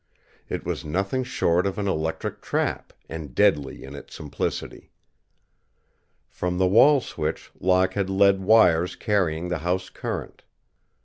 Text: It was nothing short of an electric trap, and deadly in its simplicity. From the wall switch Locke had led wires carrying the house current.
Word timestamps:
It 0.49 0.65
was 0.65 0.83
nothing 0.83 1.23
short 1.23 1.67
of 1.67 1.77
an 1.77 1.87
electric 1.87 2.41
trap, 2.41 2.91
and 3.07 3.35
deadly 3.35 3.83
in 3.83 3.93
its 3.93 4.15
simplicity. 4.15 4.89
From 6.27 6.57
the 6.57 6.65
wall 6.65 7.01
switch 7.01 7.51
Locke 7.59 7.93
had 7.93 8.09
led 8.09 8.41
wires 8.41 8.95
carrying 8.95 9.49
the 9.49 9.59
house 9.59 9.91
current. 9.91 10.41